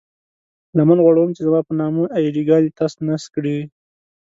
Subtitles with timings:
[0.77, 3.57] لمن غوړوم چې زما په نامه اې ډي ګانې تس نس کړئ.